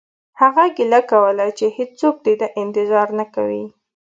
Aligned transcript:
هغه 0.41 0.65
ګیله 0.77 0.99
کوله 1.11 1.47
چې 1.57 1.65
هیڅوک 1.77 2.15
د 2.25 2.27
ده 2.39 2.47
انتظار 2.61 3.07
نه 3.19 3.25
کوي 3.35 3.65